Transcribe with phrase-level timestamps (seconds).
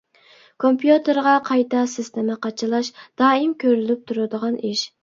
[0.63, 2.93] كومپيۇتېرغا قايتا سىستېما قاچىلاش
[3.25, 4.89] دائىم كۆرۈلۈپ تۇرىدىغان ئىش.